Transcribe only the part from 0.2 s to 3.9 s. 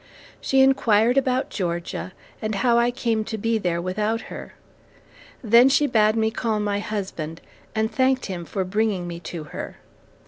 She inquired about Georgia, and how I came to be there